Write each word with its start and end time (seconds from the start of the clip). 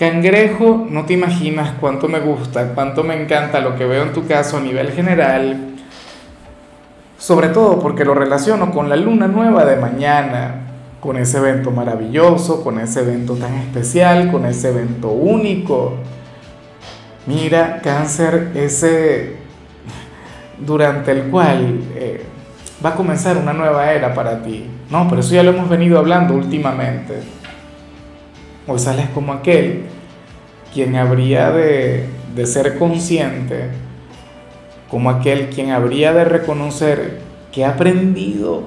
Cangrejo, 0.00 0.86
no 0.88 1.04
te 1.04 1.12
imaginas 1.12 1.74
cuánto 1.78 2.08
me 2.08 2.20
gusta, 2.20 2.72
cuánto 2.74 3.04
me 3.04 3.22
encanta 3.22 3.60
lo 3.60 3.76
que 3.76 3.84
veo 3.84 4.04
en 4.04 4.14
tu 4.14 4.26
caso 4.26 4.56
a 4.56 4.60
nivel 4.62 4.92
general, 4.92 5.74
sobre 7.18 7.48
todo 7.48 7.78
porque 7.80 8.06
lo 8.06 8.14
relaciono 8.14 8.70
con 8.70 8.88
la 8.88 8.96
luna 8.96 9.28
nueva 9.28 9.66
de 9.66 9.76
mañana, 9.76 10.54
con 11.00 11.18
ese 11.18 11.36
evento 11.36 11.70
maravilloso, 11.70 12.64
con 12.64 12.80
ese 12.80 13.00
evento 13.00 13.34
tan 13.34 13.52
especial, 13.56 14.32
con 14.32 14.46
ese 14.46 14.70
evento 14.70 15.10
único. 15.10 15.96
Mira, 17.26 17.82
cáncer, 17.82 18.52
ese 18.54 19.36
durante 20.58 21.12
el 21.12 21.24
cual 21.24 21.78
eh, 21.94 22.24
va 22.82 22.88
a 22.88 22.94
comenzar 22.94 23.36
una 23.36 23.52
nueva 23.52 23.92
era 23.92 24.14
para 24.14 24.42
ti. 24.42 24.64
No, 24.88 25.06
pero 25.10 25.20
eso 25.20 25.34
ya 25.34 25.42
lo 25.42 25.50
hemos 25.50 25.68
venido 25.68 25.98
hablando 25.98 26.32
últimamente. 26.32 27.39
Hoy 28.66 28.78
sales 28.78 29.08
como 29.14 29.32
aquel 29.32 29.84
quien 30.72 30.94
habría 30.94 31.50
de, 31.50 32.04
de 32.34 32.46
ser 32.46 32.78
consciente, 32.78 33.70
como 34.90 35.08
aquel 35.08 35.48
quien 35.48 35.70
habría 35.70 36.12
de 36.12 36.24
reconocer 36.24 37.20
que 37.52 37.64
ha 37.64 37.70
aprendido 37.70 38.64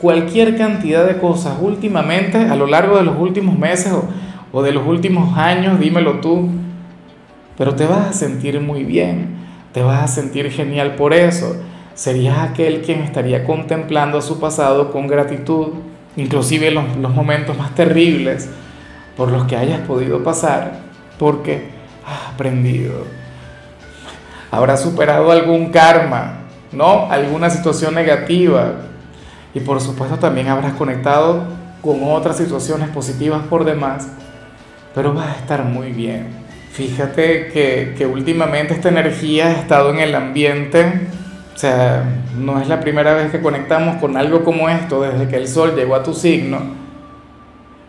cualquier 0.00 0.56
cantidad 0.56 1.06
de 1.06 1.18
cosas 1.18 1.58
últimamente, 1.60 2.38
a 2.38 2.56
lo 2.56 2.66
largo 2.66 2.96
de 2.96 3.04
los 3.04 3.18
últimos 3.18 3.58
meses 3.58 3.92
o, 3.92 4.08
o 4.50 4.62
de 4.62 4.72
los 4.72 4.86
últimos 4.86 5.36
años, 5.36 5.78
dímelo 5.78 6.20
tú, 6.20 6.48
pero 7.58 7.74
te 7.74 7.86
vas 7.86 8.08
a 8.08 8.12
sentir 8.14 8.60
muy 8.60 8.82
bien, 8.82 9.36
te 9.72 9.82
vas 9.82 10.02
a 10.02 10.08
sentir 10.08 10.50
genial 10.50 10.94
por 10.94 11.12
eso. 11.12 11.56
Serías 11.94 12.38
aquel 12.38 12.80
quien 12.80 13.00
estaría 13.00 13.44
contemplando 13.44 14.20
su 14.22 14.40
pasado 14.40 14.90
con 14.90 15.06
gratitud, 15.06 15.68
inclusive 16.16 16.70
los, 16.70 16.96
los 16.96 17.14
momentos 17.14 17.56
más 17.58 17.74
terribles 17.74 18.48
por 19.16 19.30
los 19.30 19.44
que 19.44 19.56
hayas 19.56 19.80
podido 19.80 20.22
pasar, 20.22 20.72
porque 21.18 21.70
has 22.06 22.34
aprendido. 22.34 23.04
Habrás 24.50 24.82
superado 24.82 25.30
algún 25.30 25.70
karma, 25.70 26.38
¿no? 26.72 27.10
Alguna 27.10 27.50
situación 27.50 27.94
negativa. 27.94 28.72
Y 29.54 29.60
por 29.60 29.80
supuesto 29.80 30.18
también 30.18 30.48
habrás 30.48 30.74
conectado 30.74 31.44
con 31.80 32.00
otras 32.02 32.36
situaciones 32.36 32.88
positivas 32.88 33.42
por 33.48 33.64
demás. 33.64 34.08
Pero 34.94 35.12
vas 35.12 35.28
a 35.28 35.38
estar 35.40 35.64
muy 35.64 35.92
bien. 35.92 36.28
Fíjate 36.72 37.48
que, 37.48 37.94
que 37.96 38.06
últimamente 38.06 38.74
esta 38.74 38.88
energía 38.88 39.46
ha 39.46 39.52
estado 39.52 39.90
en 39.90 40.00
el 40.00 40.14
ambiente. 40.14 41.08
O 41.54 41.58
sea, 41.58 42.04
no 42.36 42.60
es 42.60 42.68
la 42.68 42.80
primera 42.80 43.14
vez 43.14 43.30
que 43.30 43.40
conectamos 43.40 43.96
con 43.96 44.16
algo 44.16 44.42
como 44.42 44.68
esto 44.68 45.00
desde 45.02 45.28
que 45.28 45.36
el 45.36 45.46
sol 45.46 45.74
llegó 45.76 45.94
a 45.94 46.02
tu 46.02 46.14
signo 46.14 46.83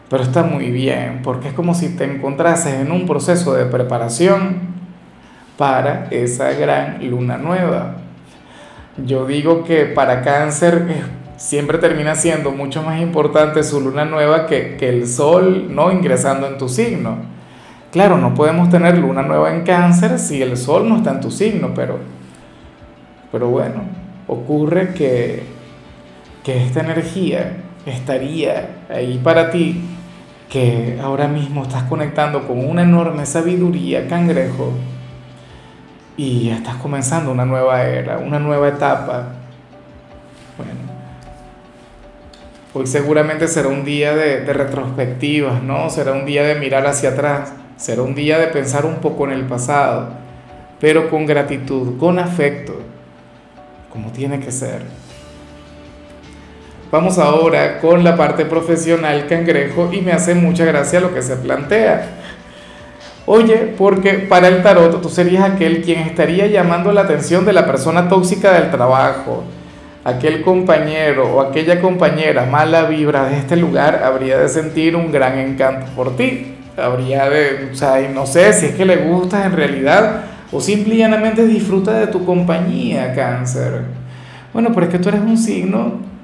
pero 0.09 0.23
está 0.23 0.44
muy 0.44 0.72
bien, 0.72 1.22
porque 1.23 1.50
es 1.50 1.53
como 1.53 1.73
si 1.73 1.95
te 1.95 2.03
encontrases 2.03 2.75
en 2.75 2.92
un 2.92 3.08
proceso 3.08 3.53
de 3.53 3.66
preparación 3.66 4.59
para 5.58 6.08
esa 6.12 6.52
gran 6.52 7.09
luna 7.09 7.38
nueva. 7.38 7.95
Yo 8.97 9.25
digo 9.25 9.64
que 9.64 9.86
para 9.86 10.22
cáncer 10.22 10.86
eh, 10.89 11.02
siempre 11.38 11.80
termina 11.80 12.16
siendo 12.16 12.52
mucho 12.52 12.84
más 12.84 13.02
importante 13.02 13.63
su 13.63 13.81
luna 13.81 14.06
nueva 14.06 14.46
que, 14.46 14.78
que 14.78 14.90
el 14.90 15.07
sol 15.07 15.74
no 15.74 15.91
ingresando 15.91 16.47
en 16.47 16.58
tu 16.58 16.69
signo. 16.69 17.18
Claro, 17.91 18.18
no 18.18 18.34
podemos 18.34 18.69
tener 18.69 18.97
luna 18.97 19.22
nueva 19.22 19.53
en 19.56 19.63
cáncer 19.63 20.19
si 20.19 20.41
el 20.41 20.56
sol 20.58 20.88
no 20.88 20.97
está 20.97 21.12
en 21.12 21.22
tu 21.22 21.31
signo, 21.31 21.72
pero, 21.74 21.97
pero 23.31 23.50
bueno, 23.50 23.84
ocurre 24.28 24.94
que, 24.94 25.44
que 26.44 26.63
esta 26.63 26.81
energía 26.81 27.58
estaría 27.85 28.84
ahí 28.90 29.19
para 29.24 29.50
ti 29.50 29.94
que 30.50 31.00
ahora 31.01 31.28
mismo 31.28 31.63
estás 31.63 31.83
conectando 31.83 32.47
con 32.47 32.66
una 32.66 32.83
enorme 32.83 33.25
sabiduría, 33.25 34.07
cangrejo, 34.07 34.73
y 36.17 36.50
estás 36.50 36.75
comenzando 36.75 37.31
una 37.31 37.45
nueva 37.45 37.83
era, 37.83 38.17
una 38.19 38.39
nueva 38.39 38.69
etapa. 38.69 39.34
Bueno, 40.57 40.72
hoy 42.73 42.88
seguramente 42.88 43.47
será 43.47 43.67
un 43.67 43.84
día 43.84 44.16
de, 44.16 44.41
de 44.41 44.53
retrospectivas, 44.53 45.61
¿no? 45.61 45.89
Será 45.89 46.13
un 46.13 46.25
día 46.25 46.44
de 46.44 46.55
mirar 46.55 46.88
hacia 46.88 47.09
atrás, 47.09 47.53
será 47.75 48.03
un 48.03 48.16
día 48.16 48.39
de 48.39 48.47
pensar 48.47 48.85
un 48.85 48.95
poco 48.95 49.25
en 49.25 49.34
el 49.34 49.45
pasado, 49.45 50.09
pero 50.79 51.09
con 51.09 51.25
gratitud, 51.25 51.97
con 51.97 52.19
afecto, 52.19 52.79
como 53.91 54.11
tiene 54.11 54.39
que 54.39 54.51
ser. 54.51 55.04
Vamos 56.91 57.18
ahora 57.18 57.79
con 57.79 58.03
la 58.03 58.16
parte 58.16 58.46
profesional 58.46 59.25
cangrejo 59.28 59.90
y 59.91 60.01
me 60.01 60.12
hace 60.12 60.35
mucha 60.35 60.66
gracia 60.66 61.00
lo 61.00 61.13
que 61.13 61.22
se 61.22 61.35
plantea. 61.35 62.09
Oye, 63.25 63.73
porque 63.75 64.13
para 64.13 64.47
el 64.47 64.62
tarot 64.62 65.01
tú 65.01 65.09
serías 65.09 65.44
aquel 65.44 65.81
quien 65.81 66.01
estaría 66.01 66.46
llamando 66.46 66.91
la 66.91 67.01
atención 67.01 67.44
de 67.44 67.53
la 67.53 67.66
persona 67.66 68.07
tóxica 68.07 68.53
del 68.53 68.69
trabajo. 68.69 69.44
Aquel 70.03 70.44
compañero 70.44 71.34
o 71.34 71.41
aquella 71.41 71.81
compañera 71.81 72.46
mala 72.46 72.84
vibra 72.84 73.25
de 73.25 73.40
este 73.40 73.56
lugar 73.56 74.03
habría 74.03 74.38
de 74.38 74.47
sentir 74.47 74.96
un 74.96 75.12
gran 75.12 75.40
encanto 75.40 75.88
por 75.96 76.16
ti. 76.16 76.53
Habría 76.78 77.28
de, 77.28 77.69
o 77.72 77.75
sea, 77.75 78.00
no 78.13 78.28
sé 78.28 78.53
si 78.53 78.67
es 78.67 78.75
que 78.75 78.85
le 78.85 78.97
gustas 78.97 79.47
en 79.47 79.53
realidad 79.53 80.22
o 80.52 80.62
simplemente 80.62 81.47
disfruta 81.47 81.94
de 81.94 82.07
tu 82.07 82.23
compañía, 82.23 83.16
cáncer. 83.16 83.81
Bueno, 84.53 84.69
pero 84.72 84.85
es 84.85 84.91
que 84.91 85.00
tú 85.00 85.09
eres 85.09 85.22
un 85.22 85.38
signo 85.38 86.15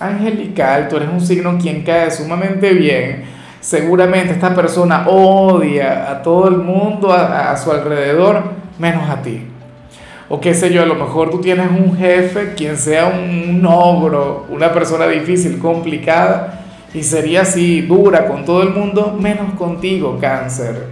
angelical, 0.00 0.88
tú 0.88 0.96
eres 0.96 1.08
un 1.08 1.20
signo 1.20 1.58
quien 1.58 1.82
cae 1.82 2.10
sumamente 2.10 2.72
bien, 2.72 3.24
seguramente 3.60 4.32
esta 4.32 4.54
persona 4.54 5.06
odia 5.06 6.10
a 6.10 6.22
todo 6.22 6.48
el 6.48 6.56
mundo 6.56 7.12
a, 7.12 7.50
a, 7.50 7.56
su 7.56 7.70
alrededor, 7.70 8.42
menos 8.78 9.08
a 9.08 9.22
ti. 9.22 9.42
O 10.28 10.40
qué 10.40 10.54
sé 10.54 10.72
yo, 10.72 10.82
a 10.82 10.86
lo 10.86 10.94
mejor 10.94 11.30
tú 11.30 11.40
tienes 11.40 11.68
un 11.70 11.96
jefe 11.96 12.54
quien 12.54 12.76
sea 12.76 13.06
un, 13.06 13.56
un 13.56 13.66
ogro, 13.66 14.46
una 14.48 14.72
persona 14.72 15.06
difícil, 15.06 15.58
complicada, 15.58 16.60
y 16.94 17.02
sería 17.02 17.42
así, 17.42 17.82
dura 17.82 18.26
con 18.26 18.44
todo 18.44 18.62
el 18.62 18.70
mundo, 18.70 19.16
menos 19.20 19.54
contigo, 19.54 20.18
cáncer. 20.20 20.86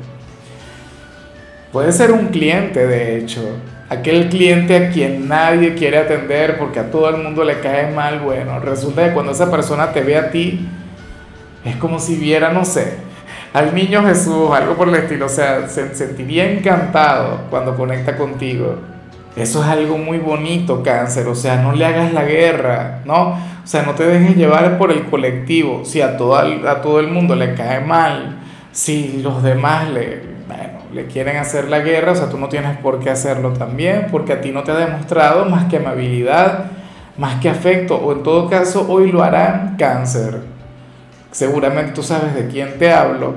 Puede 1.73 1.93
ser 1.93 2.13
un 2.13 2.29
cliente, 2.29 2.87
de 2.87 3.19
hecho, 3.19 3.43
aquel 3.89 4.29
cliente 4.29 4.77
a 4.77 4.91
quien 4.91 5.29
nadie 5.29 5.75
quiere 5.75 5.99
atender 5.99 6.59
porque 6.59 6.81
a 6.81 6.91
todo 6.91 7.09
el 7.09 7.23
mundo 7.23 7.45
le 7.45 7.61
cae 7.61 7.91
mal, 7.93 8.21
bueno, 8.21 8.61
resulta 8.61 9.07
que 9.07 9.15
cuando 9.15 9.33
esa 9.33 9.51
persona 9.51 9.93
te 9.93 10.03
ve 10.03 10.17
a 10.17 10.31
ti, 10.31 10.69
es 11.65 11.77
como 11.77 11.99
si 11.99 12.17
viera, 12.17 12.53
no 12.53 12.65
sé, 12.65 12.99
al 13.53 13.75
niño 13.75 14.03
Jesús, 14.05 14.51
algo 14.53 14.75
por 14.75 14.89
el 14.89 14.95
estilo, 14.95 15.27
o 15.27 15.31
sea, 15.31 15.69
se 15.69 15.95
sentiría 15.95 16.51
encantado 16.51 17.43
cuando 17.51 17.77
conecta 17.77 18.17
contigo. 18.17 18.77
Eso 19.37 19.63
es 19.63 19.69
algo 19.69 19.99
muy 19.99 20.19
bonito, 20.19 20.83
cáncer, 20.83 21.27
o 21.29 21.35
sea, 21.35 21.57
no 21.57 21.73
le 21.73 21.85
hagas 21.87 22.13
la 22.13 22.25
guerra, 22.25 23.01
¿no? 23.05 23.31
O 23.31 23.67
sea, 23.71 23.83
no 23.83 23.95
te 23.95 24.05
dejes 24.05 24.37
llevar 24.37 24.79
por 24.79 24.91
el 24.91 25.05
colectivo, 25.05 25.85
si 25.85 26.01
a 26.01 26.17
todo, 26.17 26.37
a 26.37 26.83
todo 26.83 27.01
el 27.01 27.09
mundo 27.09 27.37
le 27.37 27.55
cae 27.55 27.81
mal, 27.81 28.39
si 28.73 29.21
los 29.23 29.43
demás 29.43 29.89
le, 29.91 30.28
le 30.93 31.07
quieren 31.07 31.37
hacer 31.37 31.69
la 31.69 31.81
guerra, 31.81 32.13
o 32.13 32.15
sea, 32.15 32.29
tú 32.29 32.39
no 32.39 32.49
tienes 32.49 32.77
por 32.79 33.01
qué 33.01 33.11
hacerlo 33.11 33.53
también, 33.53 34.09
porque 34.11 34.33
a 34.33 34.41
ti 34.41 34.51
no 34.51 34.63
te 34.63 34.73
ha 34.73 34.77
demostrado 34.77 35.45
más 35.45 35.67
que 35.67 35.77
amabilidad, 35.77 36.67
más 37.17 37.41
que 37.41 37.49
afecto, 37.49 37.97
o 37.97 38.13
en 38.13 38.23
todo 38.23 38.49
caso 38.49 38.87
hoy 38.89 39.13
lo 39.13 39.23
harán 39.23 39.77
cáncer. 39.77 40.41
Seguramente 41.31 41.93
tú 41.93 42.03
sabes 42.03 42.35
de 42.35 42.49
quién 42.49 42.79
te 42.79 42.93
hablo. 42.93 43.35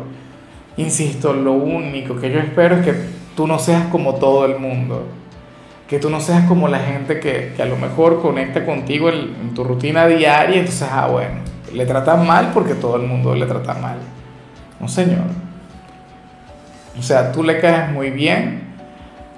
Insisto, 0.78 1.34
lo 1.34 1.54
único 1.54 2.16
que 2.16 2.32
yo 2.32 2.40
espero 2.40 2.78
es 2.78 2.86
que 2.86 2.96
tú 3.36 3.48
no 3.48 3.60
seas 3.60 3.88
como 3.88 4.16
todo 4.16 4.46
el 4.46 4.58
mundo, 4.58 5.06
que 5.88 6.00
tú 6.00 6.10
no 6.10 6.22
seas 6.22 6.46
como 6.48 6.68
la 6.70 6.80
gente 6.80 7.20
que, 7.20 7.54
que 7.56 7.62
a 7.62 7.66
lo 7.66 7.76
mejor 7.76 8.22
conecta 8.22 8.66
contigo 8.66 9.10
en, 9.10 9.54
tu 9.54 9.64
rutina 9.64 10.08
diaria, 10.08 10.60
entonces, 10.60 10.88
ah, 10.90 11.08
bueno, 11.08 11.36
le 11.74 11.86
tratan 11.86 12.26
mal 12.26 12.52
porque 12.54 12.76
todo 12.76 12.96
el 12.96 13.04
mundo 13.04 13.36
le 13.36 13.46
trata 13.46 13.74
mal. 13.74 13.98
No, 14.80 14.88
señor. 14.88 15.41
O 16.98 17.02
sea, 17.02 17.32
tú 17.32 17.44
le 17.44 17.60
caes 17.60 17.92
muy 17.92 18.10
bien, 18.10 18.62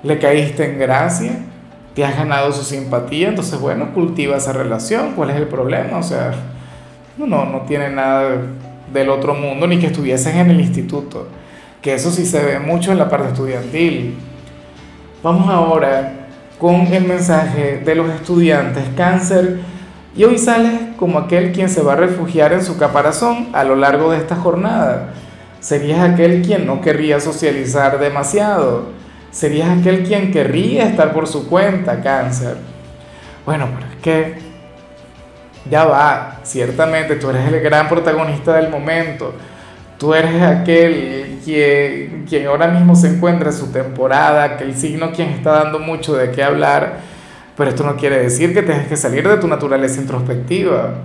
le 0.04 0.20
caíste 0.20 0.72
en 0.72 0.80
gracia, 0.80 1.32
te 1.94 2.04
has 2.04 2.18
ganado 2.18 2.52
su 2.52 2.64
simpatía, 2.64 3.30
entonces 3.30 3.60
bueno, 3.60 3.94
cultiva 3.94 4.38
esa 4.38 4.54
relación, 4.54 5.14
¿cuál 5.16 5.30
es 5.30 5.36
el 5.38 5.48
problema? 5.48 5.98
O 5.98 6.04
sea, 6.04 6.34
no, 7.18 7.46
no 7.46 7.62
tiene 7.62 7.90
nada 7.90 8.38
del 8.92 9.10
otro 9.10 9.36
mundo, 9.36 9.68
ni 9.68 9.80
que 9.80 9.88
estuviesen 9.88 10.38
en 10.38 10.52
el 10.52 10.60
instituto. 10.60 11.28
que 11.82 11.94
eso 11.94 12.12
sí 12.12 12.26
se 12.26 12.42
ve 12.42 12.60
mucho 12.60 12.94
en 12.94 12.98
la 12.98 13.10
parte 13.10 13.28
estudiantil. 13.28 14.16
Vamos 15.22 15.50
ahora 15.50 16.14
con 16.58 16.88
el 16.94 17.04
mensaje 17.04 17.82
de 17.84 17.96
los 17.96 18.10
estudiantes 18.10 18.86
cáncer 18.96 19.60
y 20.16 20.24
hoy 20.24 20.38
sales 20.38 20.80
como 20.96 21.20
aquel 21.20 21.52
quien 21.52 21.68
se 21.70 21.82
va 21.82 21.94
a 21.94 21.96
refugiar 21.98 22.54
en 22.54 22.64
su 22.64 22.78
caparazón 22.78 23.50
a 23.52 23.66
lo 23.66 23.76
largo 23.76 24.12
de 24.12 24.18
esta 24.20 24.38
jornada. 24.38 25.14
Serías 25.64 26.02
aquel 26.02 26.42
quien 26.42 26.68
no 26.68 26.82
querría 26.82 27.22
socializar 27.22 27.98
demasiado. 27.98 28.90
Serías 29.32 29.80
aquel 29.80 30.04
quien 30.04 30.30
querría 30.30 30.84
estar 30.84 31.14
por 31.14 31.26
su 31.26 31.48
cuenta, 31.48 32.02
cáncer. 32.02 32.58
Bueno, 33.46 33.70
pero 33.74 33.88
es 33.90 33.96
que 34.02 34.36
ya 35.72 35.86
va, 35.86 36.42
ciertamente 36.44 37.16
tú 37.16 37.30
eres 37.30 37.48
el 37.48 37.62
gran 37.62 37.88
protagonista 37.88 38.58
del 38.58 38.70
momento. 38.70 39.34
Tú 39.98 40.14
eres 40.14 40.42
aquel 40.42 41.40
quien, 41.46 42.26
quien 42.28 42.46
ahora 42.48 42.68
mismo 42.68 42.94
se 42.94 43.08
encuentra 43.08 43.50
en 43.50 43.56
su 43.56 43.72
temporada, 43.72 44.58
que 44.58 44.66
el 44.66 44.76
signo 44.76 45.14
quien 45.14 45.30
está 45.30 45.64
dando 45.64 45.80
mucho 45.80 46.14
de 46.14 46.32
qué 46.32 46.44
hablar, 46.44 46.98
pero 47.56 47.70
esto 47.70 47.86
no 47.86 47.96
quiere 47.96 48.20
decir 48.20 48.54
que 48.54 48.64
tengas 48.64 48.88
que 48.88 48.98
salir 48.98 49.26
de 49.26 49.38
tu 49.38 49.48
naturaleza 49.48 50.02
introspectiva. 50.02 50.96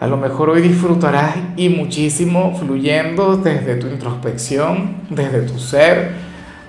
A 0.00 0.06
lo 0.06 0.16
mejor 0.16 0.50
hoy 0.50 0.62
disfrutarás 0.62 1.34
y 1.56 1.68
muchísimo 1.70 2.56
fluyendo 2.56 3.36
desde 3.36 3.74
tu 3.74 3.88
introspección, 3.88 4.98
desde 5.10 5.42
tu 5.42 5.58
ser. 5.58 6.12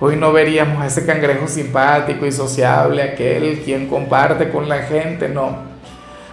Hoy 0.00 0.16
no 0.16 0.32
veríamos 0.32 0.82
a 0.82 0.86
ese 0.86 1.06
cangrejo 1.06 1.46
simpático 1.46 2.26
y 2.26 2.32
sociable, 2.32 3.02
aquel 3.02 3.60
quien 3.60 3.86
comparte 3.86 4.48
con 4.48 4.68
la 4.68 4.78
gente, 4.78 5.28
no. 5.28 5.58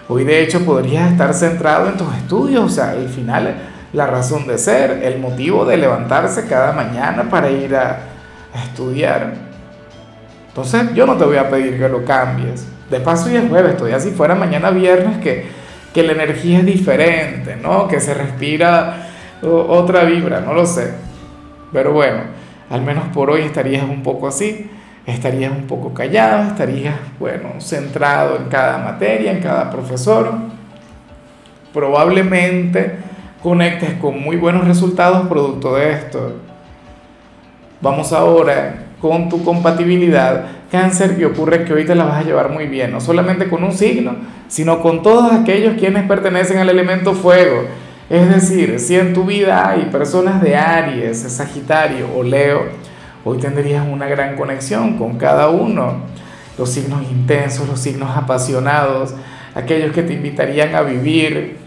Hoy 0.09 0.23
de 0.23 0.41
hecho 0.41 0.65
podrías 0.65 1.11
estar 1.11 1.35
centrado 1.35 1.87
en 1.87 1.97
tus 1.97 2.11
estudios, 2.15 2.63
o 2.63 2.69
sea, 2.69 2.91
al 2.91 3.09
final 3.09 3.55
la 3.93 4.07
razón 4.07 4.47
de 4.47 4.57
ser, 4.57 5.03
el 5.03 5.19
motivo 5.19 5.65
de 5.65 5.77
levantarse 5.77 6.47
cada 6.47 6.71
mañana 6.71 7.29
para 7.29 7.51
ir 7.51 7.75
a, 7.75 7.99
estudiar. 8.55 9.33
Entonces 10.47 10.95
yo 10.95 11.05
no 11.05 11.15
te 11.15 11.25
voy 11.25 11.37
a 11.37 11.47
pedir 11.47 11.77
que 11.77 11.87
lo 11.87 12.03
cambies. 12.03 12.65
De 12.89 12.99
paso 12.99 13.29
y 13.29 13.35
es 13.35 13.47
jueves, 13.47 13.77
todavía 13.77 13.99
si 13.99 14.09
fuera 14.09 14.33
mañana 14.33 14.71
viernes 14.71 15.17
que, 15.19 15.45
que 15.97 16.03
la 16.03 16.11
energía 16.11 16.59
es 16.59 16.65
diferente, 16.67 17.55
¿no? 17.55 17.87
Que 17.87 17.99
se 17.99 18.13
respira 18.13 19.07
otra 19.41 20.03
vibra, 20.03 20.41
no 20.41 20.53
lo 20.53 20.63
sé. 20.63 20.93
Pero 21.73 21.91
bueno, 21.91 22.19
al 22.69 22.83
menos 22.83 23.05
por 23.05 23.31
hoy 23.31 23.41
estarías 23.41 23.81
un 23.81 24.03
poco 24.03 24.27
así, 24.27 24.69
estarías 25.07 25.51
un 25.51 25.65
poco 25.65 25.95
callado, 25.95 26.49
estarías, 26.49 26.93
bueno, 27.17 27.59
centrado 27.59 28.37
en 28.37 28.43
cada 28.43 28.77
materia, 28.77 29.31
en 29.31 29.41
cada 29.41 29.71
profesor. 29.71 30.33
Probablemente 31.73 32.97
conectes 33.41 33.93
con 33.93 34.21
muy 34.21 34.37
buenos 34.37 34.67
resultados 34.67 35.27
producto 35.27 35.77
de 35.77 35.93
esto. 35.93 36.33
Vamos 37.81 38.13
ahora 38.13 38.85
con 39.01 39.29
tu 39.29 39.43
compatibilidad 39.43 40.45
cáncer 40.71 41.17
y 41.19 41.23
ocurre 41.23 41.63
que 41.63 41.73
hoy 41.73 41.85
te 41.85 41.95
la 41.95 42.05
vas 42.05 42.17
a 42.17 42.23
llevar 42.23 42.51
muy 42.51 42.67
bien, 42.67 42.91
no 42.91 42.99
solamente 42.99 43.47
con 43.47 43.63
un 43.63 43.71
signo, 43.71 44.15
sino 44.47 44.81
con 44.81 45.01
todos 45.01 45.31
aquellos 45.31 45.75
quienes 45.77 46.07
pertenecen 46.07 46.57
al 46.57 46.69
elemento 46.69 47.13
fuego. 47.13 47.65
Es 48.09 48.29
decir, 48.29 48.79
si 48.79 48.95
en 48.95 49.13
tu 49.13 49.25
vida 49.25 49.69
hay 49.69 49.85
personas 49.85 50.41
de 50.41 50.55
Aries, 50.55 51.19
Sagitario 51.19 52.07
o 52.15 52.23
Leo, 52.23 52.65
hoy 53.23 53.37
tendrías 53.37 53.85
una 53.87 54.07
gran 54.07 54.35
conexión 54.35 54.97
con 54.97 55.17
cada 55.17 55.49
uno. 55.49 56.01
Los 56.57 56.69
signos 56.71 57.03
intensos, 57.03 57.67
los 57.67 57.79
signos 57.79 58.15
apasionados, 58.17 59.13
aquellos 59.53 59.93
que 59.93 60.03
te 60.03 60.13
invitarían 60.13 60.73
a 60.75 60.81
vivir, 60.81 61.57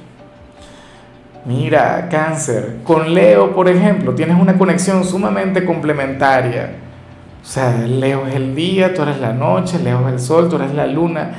Mira, 1.47 2.09
cáncer, 2.11 2.81
con 2.85 3.15
Leo, 3.15 3.55
por 3.55 3.67
ejemplo, 3.67 4.15
tienes 4.15 4.39
una 4.39 4.59
conexión 4.59 5.05
sumamente 5.05 5.65
complementaria. 5.65 6.73
O 7.43 7.47
sea, 7.47 7.79
Leo 7.87 8.27
el 8.27 8.55
día, 8.55 8.95
tú 8.95 9.03
eres 9.03 9.19
la 9.21 9.33
noche, 9.33 9.79
Leo 9.79 10.07
es 10.07 10.15
el 10.15 10.21
sol, 10.21 10.49
tú 10.49 10.57
eres 10.57 10.75
la 10.75 10.87
luna. 10.87 11.33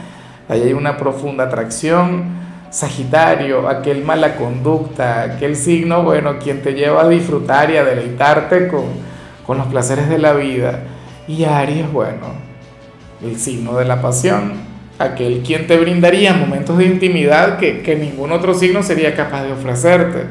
Ahí 0.50 0.62
hay 0.64 0.74
una 0.74 0.98
profunda 0.98 1.46
atracción. 1.46 2.42
Sagitario, 2.70 3.68
aquel 3.68 4.04
mala 4.04 4.38
conducta, 4.38 5.24
aquel 5.24 5.58
signo, 5.58 6.04
bueno, 6.04 6.40
quien 6.40 6.62
te 6.62 6.74
lleva 6.74 7.02
a 7.02 7.10
disfrutar 7.10 7.70
y 7.70 7.76
a 7.76 7.84
deleitarte 7.84 8.70
con, 8.70 8.86
con 9.46 9.58
los 9.58 9.68
placeres 9.68 10.08
de 10.08 10.18
la 10.18 10.34
vida. 10.34 10.80
Y 11.28 11.44
Aries, 11.44 11.92
bueno, 11.92 12.28
el 13.22 13.38
signo 13.38 13.78
de 13.78 13.86
la 13.86 14.02
pasión, 14.02 14.54
aquel 15.00 15.42
quien 15.44 15.68
te 15.68 15.78
brindaría 15.78 16.34
momentos 16.34 16.78
de 16.78 16.86
intimidad 16.86 17.58
que, 17.58 17.82
que, 17.82 17.96
ningún 17.96 18.32
otro 18.32 18.54
signo 18.54 18.84
sería 18.84 19.16
capaz 19.16 19.44
de 19.44 19.52
ofrecerte. 19.52 20.26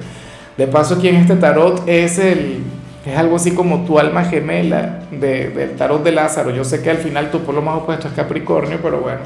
De 0.56 0.66
paso, 0.66 0.94
aquí 0.94 1.08
en 1.08 1.16
este 1.16 1.36
tarot 1.36 1.82
es, 1.86 2.18
el, 2.18 2.62
es 3.04 3.16
algo 3.16 3.36
así 3.36 3.52
como 3.52 3.84
tu 3.84 3.98
alma 3.98 4.24
gemela 4.24 5.00
de, 5.10 5.50
del 5.50 5.76
tarot 5.76 6.02
de 6.02 6.12
Lázaro. 6.12 6.50
Yo 6.50 6.64
sé 6.64 6.82
que 6.82 6.90
al 6.90 6.98
final 6.98 7.30
tu 7.30 7.40
polo 7.40 7.62
más 7.62 7.76
opuesto 7.76 8.08
es 8.08 8.14
Capricornio, 8.14 8.78
pero 8.82 9.00
bueno, 9.00 9.20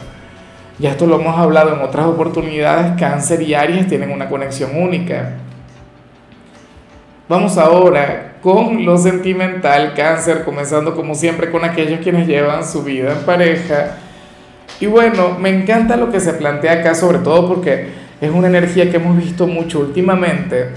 ya 0.79 0.91
esto 0.91 1.07
lo 1.07 1.21
hemos 1.21 1.37
hablado 1.37 1.75
en 1.75 1.81
otras 1.81 2.07
oportunidades. 2.07 2.99
Cáncer 2.99 3.43
y 3.43 3.55
Aries 3.55 3.89
tienen 3.89 4.11
una 4.11 4.29
conexión 4.29 4.77
única. 4.77 5.33
Vamos 7.29 7.59
ahora 7.59 8.35
con 8.43 8.85
lo 8.85 8.99
sentimental, 8.99 9.95
cáncer, 9.95 10.45
comenzando 10.45 10.95
como 10.95 11.15
siempre 11.15 11.51
con 11.51 11.65
aquellos 11.65 12.01
quienes 12.01 12.27
llevan 12.27 12.67
su 12.67 12.83
vida 12.83 13.13
en 13.13 13.25
pareja 13.25 13.97
y 14.81 14.87
bueno, 14.87 15.39
me 15.39 15.51
encanta 15.51 15.97
lo 15.97 16.11
que 16.11 16.21
se 16.21 16.33
plantea 16.35 16.73
acá, 16.73 16.95
sobre 16.95 17.19
todo 17.19 17.49
porque 17.49 17.89
es 18.21 18.31
una 18.31 18.49
energía 18.49 18.91
que 18.91 18.97
hemos 18.97 19.17
visto 19.17 19.47
mucho 19.47 19.81
últimamente 19.81 20.71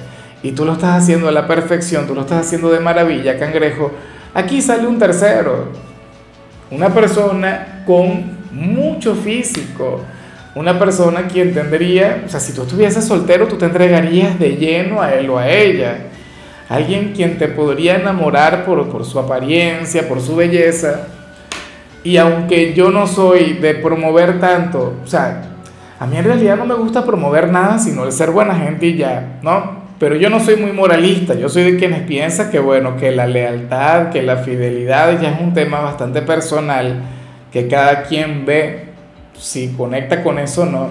y 0.48 0.54
tú 0.54 0.64
lo 0.64 0.74
estás 0.74 1.04
haciendo 1.04 1.28
a 1.28 1.32
la 1.34 1.46
perfección, 1.46 2.08
tú 2.08 2.16
lo 2.16 2.22
estás 2.22 2.46
haciendo 2.46 2.70
de 2.70 2.80
maravilla, 2.80 3.38
cangrejo. 3.38 3.92
Aquí 4.34 4.62
sale 4.62 4.88
un 4.88 4.98
tercero, 4.98 5.74
una 6.72 6.88
persona 6.94 7.84
con 7.86 8.38
mucho 8.54 9.14
físico, 9.14 10.00
una 10.56 10.80
persona 10.80 11.28
quien 11.28 11.54
tendría, 11.54 12.24
o 12.26 12.30
sea, 12.30 12.40
si 12.40 12.54
tú 12.54 12.62
estuvieses 12.62 13.04
soltero, 13.04 13.50
tú 13.50 13.58
te 13.58 13.66
entregarías 13.66 14.40
de 14.40 14.56
lleno 14.56 15.02
a 15.02 15.14
él 15.16 15.30
o 15.30 15.38
a 15.38 15.50
ella. 15.50 15.98
Alguien 16.70 17.12
quien 17.14 17.38
te 17.38 17.50
podría 17.50 17.96
enamorar 17.96 18.64
por, 18.64 18.88
por 18.88 19.04
su 19.04 19.20
apariencia, 19.20 20.08
por 20.08 20.22
su 20.22 20.34
belleza 20.38 21.08
y 22.06 22.16
aunque 22.16 22.74
yo 22.74 22.90
no 22.90 23.06
soy 23.06 23.56
de 23.56 23.74
promover 23.76 24.40
tanto, 24.40 24.94
o 25.04 25.08
sea, 25.08 25.42
a 26.00 26.08
mí 26.08 26.16
en 26.16 26.24
realidad 26.24 26.56
no 26.56 26.66
me 26.66 26.76
gusta 26.76 27.04
promover 27.04 27.52
nada 27.52 27.80
sino 27.80 28.06
el 28.06 28.14
ser 28.14 28.32
buena 28.32 28.56
gente 28.56 28.86
y 28.86 28.96
ya, 28.96 29.40
¿no? 29.42 29.77
Pero 30.00 30.16
yo 30.16 30.30
no 30.30 30.40
soy 30.40 30.58
muy 30.58 30.72
moralista, 30.72 31.34
yo 31.34 31.50
soy 31.50 31.72
de 31.72 31.78
quienes 31.78 32.02
piensan 32.02 32.52
que 32.52 32.60
bueno, 32.60 32.98
que 32.98 33.12
la 33.12 33.26
lealtad, 33.26 34.10
que 34.10 34.22
la 34.22 34.38
fidelidad 34.38 35.20
ya 35.20 35.32
es 35.32 35.42
un 35.42 35.54
tema 35.54 35.80
bastante 35.80 36.22
personal, 36.22 37.02
que 37.52 37.68
cada 37.68 38.04
quien 38.04 38.46
ve 38.46 38.90
si 39.38 39.70
conecta 39.70 40.24
con 40.24 40.38
eso 40.38 40.64
o 40.64 40.66
no. 40.66 40.90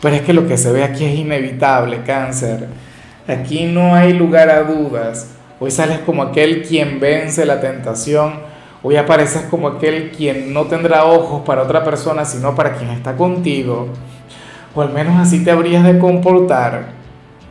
Pero 0.00 0.16
es 0.16 0.22
que 0.22 0.32
lo 0.32 0.48
que 0.48 0.56
se 0.56 0.72
ve 0.72 0.82
aquí 0.82 1.04
es 1.04 1.18
inevitable, 1.18 2.02
cáncer. 2.04 2.66
Aquí 3.28 3.66
no 3.66 3.94
hay 3.94 4.12
lugar 4.12 4.50
a 4.50 4.64
dudas. 4.64 5.30
Hoy 5.60 5.70
sales 5.70 6.00
como 6.00 6.22
aquel 6.22 6.62
quien 6.62 6.98
vence 6.98 7.46
la 7.46 7.60
tentación 7.60 8.52
Hoy 8.84 8.96
apareces 8.96 9.42
como 9.42 9.68
aquel 9.68 10.10
quien 10.10 10.52
no 10.52 10.64
tendrá 10.64 11.04
ojos 11.04 11.42
para 11.42 11.62
otra 11.62 11.84
persona, 11.84 12.24
sino 12.24 12.52
para 12.56 12.72
quien 12.72 12.90
está 12.90 13.14
contigo. 13.16 13.88
O 14.74 14.82
al 14.82 14.92
menos 14.92 15.20
así 15.20 15.44
te 15.44 15.52
habrías 15.52 15.84
de 15.84 16.00
comportar. 16.00 16.86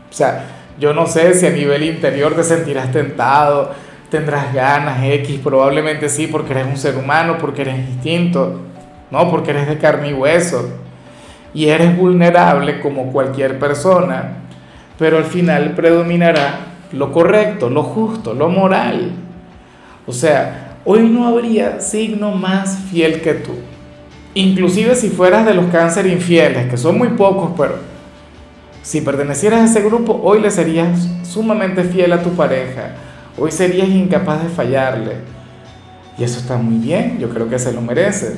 O 0.09 0.13
sea, 0.13 0.43
yo 0.79 0.93
no 0.93 1.05
sé 1.05 1.33
si 1.33 1.45
a 1.45 1.51
nivel 1.51 1.83
interior 1.83 2.35
te 2.35 2.43
sentirás 2.43 2.91
tentado, 2.91 3.71
tendrás 4.09 4.53
ganas, 4.53 5.03
X, 5.03 5.39
probablemente 5.43 6.09
sí, 6.09 6.27
porque 6.27 6.51
eres 6.51 6.67
un 6.67 6.77
ser 6.77 6.97
humano, 6.97 7.37
porque 7.39 7.61
eres 7.61 7.77
instinto, 7.77 8.59
no, 9.09 9.29
porque 9.29 9.51
eres 9.51 9.67
de 9.67 9.77
carne 9.77 10.09
y 10.09 10.13
hueso. 10.13 10.69
Y 11.53 11.67
eres 11.67 11.97
vulnerable 11.97 12.79
como 12.79 13.11
cualquier 13.11 13.59
persona, 13.59 14.37
pero 14.97 15.17
al 15.17 15.25
final 15.25 15.71
predominará 15.75 16.59
lo 16.93 17.11
correcto, 17.11 17.69
lo 17.69 17.83
justo, 17.83 18.33
lo 18.33 18.49
moral. 18.49 19.11
O 20.05 20.13
sea, 20.13 20.77
hoy 20.85 21.07
no 21.09 21.27
habría 21.27 21.79
signo 21.79 22.31
más 22.31 22.77
fiel 22.89 23.21
que 23.21 23.33
tú. 23.33 23.53
Inclusive 24.33 24.95
si 24.95 25.09
fueras 25.09 25.45
de 25.45 25.53
los 25.53 25.65
cáncer 25.65 26.07
infieles, 26.07 26.69
que 26.69 26.77
son 26.77 26.97
muy 26.97 27.09
pocos, 27.09 27.51
pero 27.57 27.90
si 28.81 29.01
pertenecieras 29.01 29.61
a 29.61 29.65
ese 29.65 29.81
grupo, 29.81 30.19
hoy 30.23 30.39
le 30.41 30.51
serías 30.51 31.07
sumamente 31.23 31.83
fiel 31.83 32.13
a 32.13 32.23
tu 32.23 32.31
pareja. 32.31 32.95
Hoy 33.37 33.51
serías 33.51 33.87
incapaz 33.89 34.43
de 34.43 34.49
fallarle. 34.49 35.15
Y 36.17 36.23
eso 36.23 36.39
está 36.39 36.57
muy 36.57 36.77
bien, 36.77 37.17
yo 37.19 37.29
creo 37.29 37.49
que 37.49 37.59
se 37.59 37.71
lo 37.71 37.81
merece. 37.81 38.35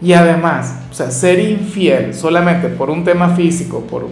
Y 0.00 0.12
además, 0.12 0.80
o 0.90 0.94
sea, 0.94 1.10
ser 1.10 1.38
infiel 1.38 2.14
solamente 2.14 2.68
por 2.68 2.90
un 2.90 3.04
tema 3.04 3.30
físico, 3.30 3.80
por, 3.80 4.08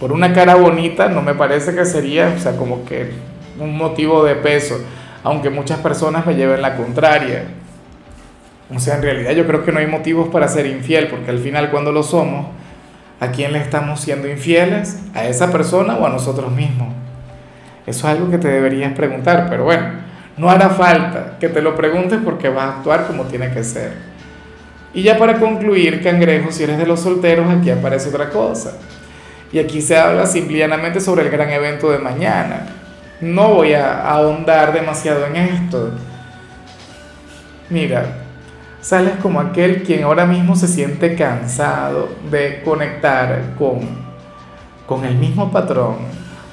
por 0.00 0.12
una 0.12 0.32
cara 0.32 0.54
bonita, 0.54 1.08
no 1.08 1.22
me 1.22 1.34
parece 1.34 1.74
que 1.74 1.84
sería, 1.84 2.34
o 2.36 2.40
sea, 2.40 2.56
como 2.56 2.84
que 2.84 3.10
un 3.58 3.76
motivo 3.76 4.24
de 4.24 4.34
peso 4.34 4.76
aunque 5.24 5.48
muchas 5.50 5.80
personas 5.80 6.26
me 6.26 6.36
lleven 6.36 6.62
la 6.62 6.76
contraria. 6.76 7.44
O 8.72 8.78
sea, 8.78 8.96
en 8.96 9.02
realidad 9.02 9.32
yo 9.32 9.46
creo 9.46 9.64
que 9.64 9.72
no 9.72 9.78
hay 9.80 9.86
motivos 9.86 10.28
para 10.28 10.46
ser 10.48 10.66
infiel, 10.66 11.08
porque 11.08 11.30
al 11.30 11.38
final 11.38 11.70
cuando 11.70 11.90
lo 11.90 12.02
somos, 12.02 12.46
¿a 13.20 13.28
quién 13.28 13.52
le 13.52 13.60
estamos 13.60 14.00
siendo 14.00 14.28
infieles? 14.28 14.98
¿A 15.14 15.24
esa 15.24 15.50
persona 15.50 15.96
o 15.96 16.06
a 16.06 16.10
nosotros 16.10 16.52
mismos? 16.52 16.88
Eso 17.86 18.08
es 18.08 18.16
algo 18.16 18.30
que 18.30 18.38
te 18.38 18.48
deberías 18.48 18.92
preguntar, 18.94 19.46
pero 19.48 19.64
bueno, 19.64 19.86
no 20.36 20.50
hará 20.50 20.70
falta 20.70 21.36
que 21.38 21.48
te 21.48 21.62
lo 21.62 21.76
preguntes 21.76 22.18
porque 22.24 22.48
vas 22.48 22.64
a 22.64 22.76
actuar 22.78 23.06
como 23.06 23.24
tiene 23.24 23.50
que 23.50 23.62
ser. 23.62 23.92
Y 24.94 25.02
ya 25.02 25.18
para 25.18 25.38
concluir, 25.38 26.02
cangrejo, 26.02 26.50
si 26.52 26.62
eres 26.62 26.78
de 26.78 26.86
los 26.86 27.00
solteros, 27.00 27.50
aquí 27.50 27.70
aparece 27.70 28.08
otra 28.08 28.30
cosa. 28.30 28.72
Y 29.52 29.58
aquí 29.58 29.82
se 29.82 29.96
habla 29.96 30.26
simplemente 30.26 31.00
sobre 31.00 31.22
el 31.22 31.30
gran 31.30 31.50
evento 31.50 31.90
de 31.90 31.98
mañana. 31.98 32.66
No 33.20 33.54
voy 33.54 33.74
a 33.74 34.08
ahondar 34.08 34.72
demasiado 34.72 35.26
en 35.26 35.36
esto. 35.36 35.90
Mira, 37.70 38.23
sales 38.84 39.14
como 39.22 39.40
aquel 39.40 39.82
quien 39.82 40.02
ahora 40.02 40.26
mismo 40.26 40.54
se 40.56 40.68
siente 40.68 41.14
cansado 41.14 42.10
de 42.30 42.60
conectar 42.62 43.54
con, 43.56 43.80
con 44.86 45.06
el 45.06 45.16
mismo 45.16 45.50
patrón 45.50 45.96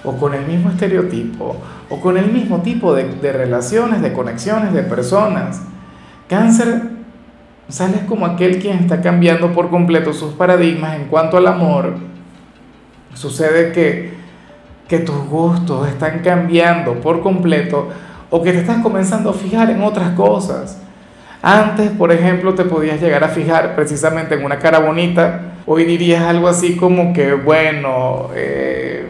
o 0.06 0.16
con 0.16 0.34
el 0.34 0.46
mismo 0.46 0.70
estereotipo 0.70 1.58
o 1.90 2.00
con 2.00 2.18
el 2.18 2.32
mismo 2.32 2.62
tipo 2.62 2.96
de, 2.96 3.04
de 3.04 3.34
relaciones, 3.34 4.02
de 4.02 4.14
conexiones, 4.14 4.72
de 4.72 4.82
personas. 4.84 5.62
Cáncer, 6.30 6.84
sales 7.68 8.04
como 8.08 8.26
aquel 8.26 8.60
quien 8.60 8.78
está 8.78 9.02
cambiando 9.02 9.52
por 9.52 9.70
completo 9.70 10.14
sus 10.14 10.32
paradigmas 10.32 10.96
en 10.96 11.08
cuanto 11.08 11.36
al 11.36 11.48
amor. 11.48 11.96
Sucede 13.14 13.74
que, 13.74 14.14
que 14.88 15.00
tus 15.00 15.18
gustos 15.26 15.90
están 15.90 16.20
cambiando 16.20 16.94
por 17.02 17.22
completo 17.22 17.90
o 18.30 18.42
que 18.42 18.54
te 18.54 18.60
estás 18.60 18.82
comenzando 18.82 19.32
a 19.32 19.34
fijar 19.34 19.70
en 19.70 19.84
otras 19.84 20.12
cosas. 20.12 20.82
Antes, 21.44 21.90
por 21.90 22.12
ejemplo, 22.12 22.54
te 22.54 22.66
podías 22.66 23.02
llegar 23.02 23.24
a 23.24 23.30
fijar 23.30 23.76
precisamente 23.76 24.36
en 24.36 24.44
una 24.44 24.60
cara 24.60 24.78
bonita. 24.80 25.54
Hoy 25.66 25.86
dirías 25.86 26.22
algo 26.22 26.48
así 26.48 26.76
como 26.76 27.14
que, 27.14 27.34
bueno, 27.34 28.30
eh, 28.36 29.08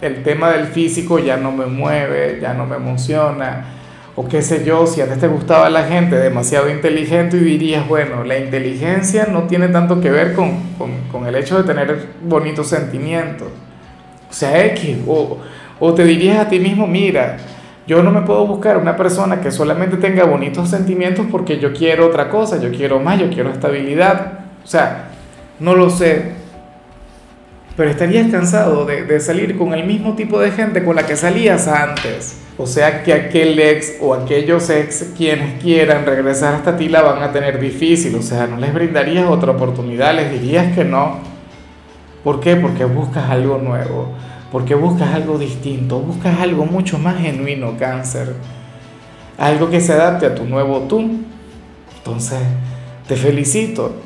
el 0.00 0.24
tema 0.24 0.50
del 0.50 0.66
físico 0.66 1.20
ya 1.20 1.36
no 1.36 1.52
me 1.52 1.66
mueve, 1.66 2.38
ya 2.42 2.54
no 2.54 2.66
me 2.66 2.74
emociona. 2.76 3.66
O 4.16 4.26
qué 4.28 4.42
sé 4.42 4.64
yo, 4.64 4.86
si 4.86 5.00
antes 5.00 5.20
te 5.20 5.28
gustaba 5.28 5.70
la 5.70 5.84
gente 5.84 6.16
demasiado 6.16 6.68
inteligente 6.68 7.36
y 7.36 7.40
dirías, 7.40 7.86
bueno, 7.86 8.24
la 8.24 8.36
inteligencia 8.38 9.26
no 9.30 9.44
tiene 9.44 9.68
tanto 9.68 10.00
que 10.00 10.10
ver 10.10 10.34
con, 10.34 10.58
con, 10.76 10.90
con 11.10 11.26
el 11.26 11.36
hecho 11.36 11.62
de 11.62 11.64
tener 11.64 12.06
bonitos 12.22 12.68
sentimientos. 12.68 13.48
O 14.28 14.32
sea, 14.32 14.64
X. 14.66 14.98
O, 15.06 15.38
o 15.78 15.94
te 15.94 16.04
dirías 16.04 16.38
a 16.38 16.48
ti 16.48 16.58
mismo, 16.58 16.88
mira, 16.88 17.36
yo 17.86 18.02
no 18.02 18.10
me 18.10 18.22
puedo 18.22 18.46
buscar 18.46 18.78
una 18.78 18.96
persona 18.96 19.40
que 19.40 19.50
solamente 19.50 19.98
tenga 19.98 20.24
bonitos 20.24 20.70
sentimientos 20.70 21.26
porque 21.30 21.58
yo 21.58 21.74
quiero 21.74 22.06
otra 22.06 22.30
cosa, 22.30 22.58
yo 22.58 22.70
quiero 22.70 22.98
más, 22.98 23.20
yo 23.20 23.28
quiero 23.28 23.50
estabilidad. 23.50 24.44
O 24.64 24.66
sea, 24.66 25.10
no 25.60 25.74
lo 25.74 25.90
sé. 25.90 26.32
Pero 27.76 27.90
estarías 27.90 28.30
cansado 28.30 28.86
de, 28.86 29.20
salir 29.20 29.58
con 29.58 29.74
el 29.74 29.84
mismo 29.84 30.14
tipo 30.14 30.40
de 30.40 30.52
gente 30.52 30.82
con 30.82 30.96
la 30.96 31.04
que 31.04 31.16
salías 31.16 31.68
antes. 31.68 32.40
O 32.56 32.66
sea 32.66 33.02
que 33.02 33.12
aquel 33.12 33.58
ex 33.58 33.96
o 34.00 34.14
aquellos 34.14 34.70
ex 34.70 35.12
quienes 35.16 35.60
quieran 35.60 36.06
regresar 36.06 36.54
hasta 36.54 36.76
ti 36.76 36.88
la 36.88 37.02
van 37.02 37.22
a 37.22 37.32
tener 37.32 37.58
difícil. 37.58 38.14
O 38.14 38.22
sea, 38.22 38.46
no 38.46 38.56
les 38.56 38.72
brindarías 38.72 39.28
otra 39.28 39.52
oportunidad, 39.52 40.14
les 40.14 40.30
dirías 40.30 40.74
que 40.74 40.84
no. 40.84 41.18
¿Por 42.22 42.40
qué? 42.40 42.56
Porque 42.56 42.86
buscas 42.86 43.28
algo 43.28 43.58
nuevo 43.58 44.14
porque 44.54 44.76
buscas 44.76 45.12
algo 45.12 45.36
distinto, 45.36 45.98
buscas 45.98 46.38
algo 46.38 46.64
mucho 46.64 46.96
más 46.96 47.16
genuino, 47.16 47.76
cáncer, 47.76 48.34
algo 49.36 49.68
que 49.68 49.80
se 49.80 49.92
adapte 49.92 50.26
a 50.26 50.34
tu 50.36 50.44
nuevo 50.44 50.82
tú. 50.82 51.10
Entonces, 51.98 52.38
te 53.08 53.16
felicito. 53.16 53.96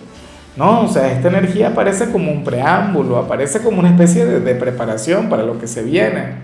No, 0.56 0.84
o 0.84 0.88
sea, 0.88 1.12
esta 1.12 1.28
energía 1.28 1.68
aparece 1.68 2.10
como 2.10 2.32
un 2.32 2.44
preámbulo, 2.44 3.18
aparece 3.18 3.60
como 3.60 3.80
una 3.80 3.90
especie 3.90 4.24
de, 4.24 4.54
preparación 4.54 5.28
para 5.28 5.42
lo 5.42 5.58
que 5.58 5.66
se 5.66 5.82
viene. 5.82 6.36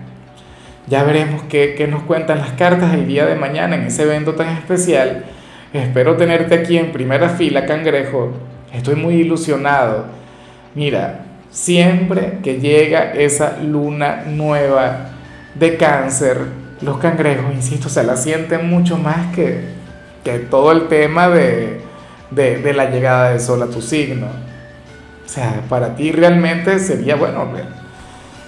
Ya 0.85 1.03
veremos 1.03 1.41
qué, 1.49 1.73
qué 1.75 1.87
nos 1.87 2.03
cuentan 2.03 2.37
las 2.37 2.51
cartas 2.51 2.93
el 2.93 3.07
día 3.07 3.25
de 3.25 3.33
mañana 3.33 3.75
en 3.75 3.85
ese 3.85 4.03
evento 4.03 4.35
tan 4.35 4.49
especial. 4.55 5.25
Espero 5.73 6.15
tenerte 6.15 6.53
aquí 6.53 6.77
en 6.77 6.91
primera 6.91 7.29
fila, 7.29 7.65
cangrejo. 7.65 8.33
Estoy 8.71 8.97
muy 8.97 9.15
ilusionado. 9.15 10.05
Mira, 10.75 11.24
Siempre 11.55 12.39
que 12.43 12.59
llega 12.59 13.13
esa 13.13 13.59
luna 13.63 14.25
nueva 14.27 15.11
de 15.57 15.77
cáncer, 15.77 16.37
los 16.81 16.97
cangrejos, 16.97 17.53
insisto, 17.55 17.87
se 17.87 18.03
la 18.03 18.17
sienten 18.17 18.69
mucho 18.69 18.97
más 18.97 19.33
que, 19.33 19.61
que 20.25 20.39
todo 20.39 20.73
el 20.73 20.89
tema 20.89 21.29
de, 21.29 21.79
de, 22.29 22.73
la 22.73 22.89
llegada 22.89 23.29
del 23.29 23.39
sol 23.39 23.63
a 23.63 23.67
tu 23.67 23.81
signo. 23.81 24.27
O 25.25 25.29
sea, 25.29 25.61
para 25.69 25.95
ti 25.95 26.11
realmente 26.11 26.77
sería, 26.77 27.15
bueno, 27.15 27.47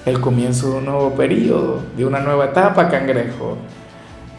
el 0.06 0.20
comienzo 0.20 0.72
de 0.72 0.78
un 0.80 0.86
nuevo 0.88 1.16
periodo, 1.16 1.84
de 1.96 2.06
una 2.06 2.20
nueva 2.20 2.48
etapa, 2.48 2.90
cangrejo. 2.90 3.58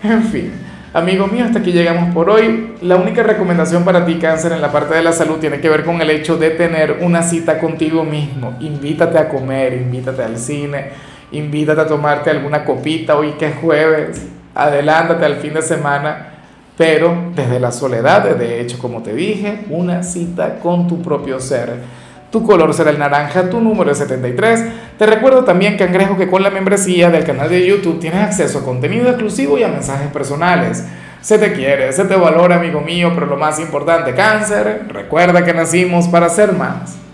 En 0.02 0.25
fin. 0.25 0.52
Amigo 0.95 1.26
mío, 1.26 1.45
hasta 1.45 1.59
aquí 1.59 1.71
llegamos 1.71 2.14
por 2.14 2.30
hoy. 2.30 2.73
La 2.80 2.97
única 2.97 3.23
recomendación 3.23 3.85
para 3.85 4.07
ti, 4.07 4.14
cáncer, 4.14 4.52
en 4.52 4.62
la 4.62 4.73
parte 4.73 4.95
de 4.95 5.02
la 5.02 5.12
salud 5.12 5.37
tiene 5.37 5.61
que 5.61 5.68
ver 5.68 5.85
con 5.85 6.00
el 6.00 6.09
hecho 6.09 6.38
de 6.38 6.49
tener 6.49 7.00
una 7.02 7.23
cita 7.23 7.59
contigo 7.59 8.04
mismo. 8.04 8.57
Invítate 8.61 9.18
a 9.18 9.28
comer, 9.28 9.75
invítate 9.75 10.23
al 10.23 10.38
cine, 10.38 10.87
invítate 11.30 11.83
a 11.83 11.87
tomarte 11.87 12.30
alguna 12.30 12.64
copita 12.64 13.18
hoy 13.18 13.33
que 13.33 13.49
es 13.49 13.57
jueves. 13.57 14.26
Adelántate 14.54 15.26
al 15.26 15.37
fin 15.37 15.52
de 15.52 15.61
semana, 15.61 16.30
pero 16.78 17.33
desde 17.35 17.61
la 17.61 17.71
soledad, 17.71 18.25
de 18.37 18.62
hecho, 18.62 18.78
como 18.78 19.02
te 19.02 19.12
dije, 19.12 19.66
una 19.68 20.02
cita 20.02 20.59
con 20.59 20.88
tu 20.88 21.02
propio 21.02 21.38
ser. 21.38 21.68
Tu 22.30 22.44
color 22.44 22.75
será 22.75 22.90
el 22.90 22.99
naranja, 22.99 23.49
tu 23.49 23.61
número 23.61 23.90
es 23.90 23.99
73. 23.99 24.64
Te 24.99 25.06
recuerdo 25.06 25.44
también, 25.44 25.78
Cangrejo, 25.78 26.16
que 26.18 26.28
con 26.28 26.42
la 26.42 26.50
membresía 26.50 27.11
del 27.11 27.25
canal 27.25 27.49
de 27.49 27.66
YouTube 27.66 28.00
tienes 28.00 28.23
acceso 28.23 28.58
a 28.58 28.64
contenido 28.64 29.08
exclusivo 29.08 29.56
y 29.56 29.62
a 29.62 29.68
mensajes 29.68 30.08
personales. 30.08 30.85
Se 31.23 31.38
te 31.38 31.52
quiere, 31.52 31.92
se 31.92 32.04
te 32.04 32.16
valora, 32.16 32.56
amigo 32.56 32.80
mío, 32.80 33.12
pero 33.14 33.26
lo 33.26 33.37
más 33.37 33.58
importante, 33.58 34.14
cáncer, 34.14 34.85
recuerda 34.88 35.44
que 35.44 35.54
nacimos 35.54 36.06
para 36.08 36.28
ser 36.28 36.52
más. 36.52 37.07